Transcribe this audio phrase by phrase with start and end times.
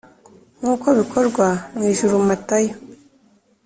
[0.59, 2.73] nk uko bikorwa mu ijuru Matayo